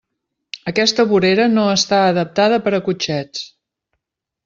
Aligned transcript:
Aquesta 0.71 1.05
vorera 1.11 1.45
no 1.53 1.67
està 1.75 2.01
adaptada 2.07 2.61
per 2.67 2.77
a 2.79 2.83
cotxets. 2.91 3.49